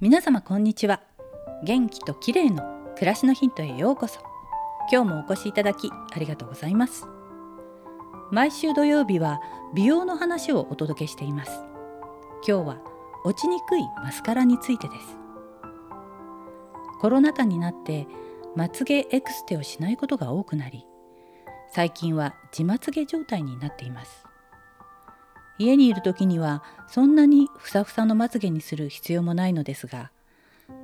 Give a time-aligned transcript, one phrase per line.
[0.00, 1.00] 皆様こんにちは。
[1.62, 2.64] 元気と綺麗の
[2.96, 4.18] 暮らしのヒントへようこそ。
[4.90, 7.06] 今日もお越しいただきありがとうございます。
[8.32, 9.40] 毎週土曜日は
[9.72, 11.52] 美容の話をお届けしています。
[12.46, 12.78] 今日は
[13.24, 15.16] 落ちにくいマスカラについてです。
[17.00, 18.08] コロナ禍になって
[18.56, 20.86] まつげエクステをしないことが多くなり
[21.70, 24.24] 最近は自まつげ状態になっています。
[25.58, 30.10] 家にいる時にはそんなにふさふさのまつげにする必要もないのですが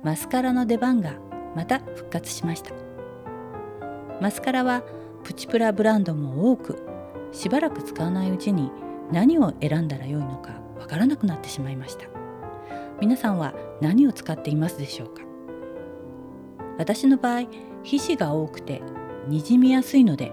[0.03, 1.15] マスカラの出番が
[1.55, 2.71] また復活しました。
[4.21, 4.83] マスカラは
[5.23, 6.77] プチプラブランドも多く
[7.31, 8.71] しばらく使わないうちに
[9.11, 12.05] 何を選んだらよいのかわからなくなってしまいました。
[12.99, 15.23] 皆さんは何を使っていますでしょうか？
[16.77, 17.47] 私の場合
[17.83, 18.81] 皮脂が多くて
[19.27, 20.31] にじみやすいので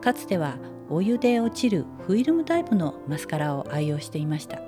[0.00, 0.56] かつては
[0.90, 4.60] お湯で落ちるフィルムタイプのマスカラを愛用していました。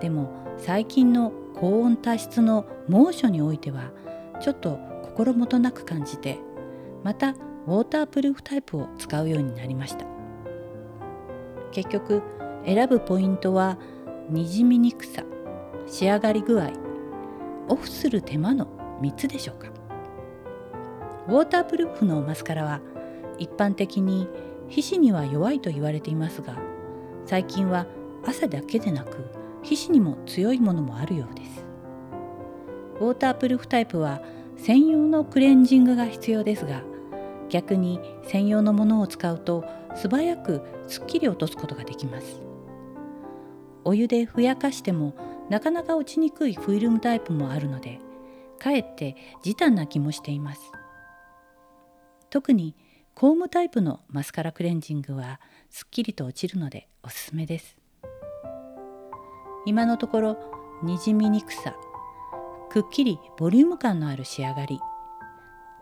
[0.00, 3.90] でも最近の高温多湿の猛暑においては
[4.40, 6.38] ちょっと心もとなく感じて
[7.02, 10.04] またウォータープルーフタイプを使うようになりました。
[11.72, 12.22] 結局
[12.64, 13.78] 選ぶポイントは
[14.28, 15.24] にじみにくさ
[15.86, 16.70] 仕上がり具合
[17.68, 18.66] オフする手間の
[19.00, 19.68] 3つでしょうか。
[21.26, 22.80] ウォータープルーフのマスカラは
[23.38, 24.28] 一般的に
[24.68, 26.56] 皮脂には弱いと言われていますが
[27.26, 27.86] 最近は
[28.24, 29.30] 汗だけでなく
[29.62, 31.64] 皮脂にも強いものもあるようです。
[33.00, 34.22] ウォータープルーフタイプは
[34.56, 36.82] 専用のクレンジングが必要ですが
[37.48, 42.40] 逆に専用のものを使うと素早くすっきり落とすことができます。
[43.84, 45.14] お湯でふやかしても
[45.50, 48.00] なかなか落ちにくいフィルムタイプもあるので
[48.58, 50.72] かえって時短な気もしています。
[52.30, 52.74] 特に
[53.14, 57.76] コームタイプのマスカラクレンジングはすっきりと落ちるのでおすすめです。
[59.66, 60.36] 今のところ
[60.82, 61.76] にじみにくさ
[62.70, 64.80] くっきりボリューム感のある仕上がり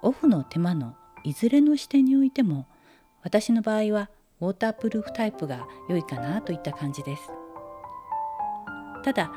[0.03, 2.67] オフの手間のいずれの視点においても
[3.23, 4.11] 私の場合は
[4.43, 7.23] ウォータープルーフタイプが良いかなといった感じです。
[9.05, 9.33] ただ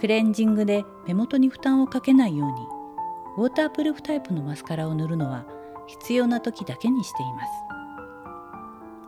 [0.00, 2.56] クレンジングで目元に負担をかけないように
[3.38, 5.46] ウォータープルーフタイプのマスカラを塗るのは
[5.86, 7.50] 必要な時だけにしています。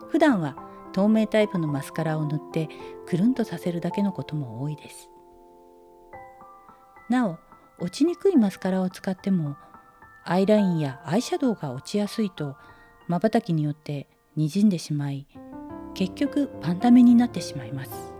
[0.09, 0.55] 普段は
[0.91, 2.69] 透明タイプのマスカラを塗って
[3.05, 5.09] くるんとさせるだけのことも多いです。
[7.09, 7.37] なお
[7.79, 9.55] 落ちにくいマスカラを使っても
[10.25, 12.55] アイラインやアイシャドウが落ちやすいと
[13.07, 15.27] まばたきによってにじんでしまい
[15.93, 18.13] 結局パンダ目になってしまいます。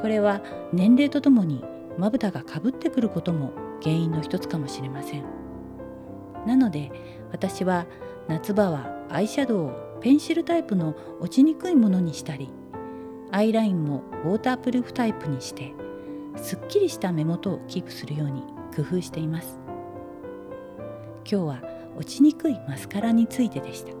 [0.00, 1.64] これは年齢とともに
[1.98, 3.52] まぶたがかぶってくることも
[3.82, 5.43] 原因の一つかもしれません。
[6.46, 6.90] なので
[7.32, 7.86] 私は
[8.28, 12.50] 夏場はアイシャドウをペンシルタイプの落ちにくいものにしたり
[13.30, 15.72] アイラインもウォータープルーフタイプにして
[16.36, 18.42] すっきりした目元をキープするように
[18.74, 19.58] 工夫しています。
[21.30, 21.62] 今日は
[21.96, 23.92] 落ちにくいマスカラについてでした。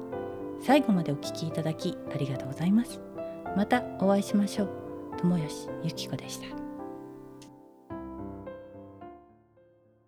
[0.60, 3.00] 最後までお聴きいただきありがとうございます。
[3.56, 4.70] またお会いしましょう。
[5.18, 6.63] 友吉ゆき子でした。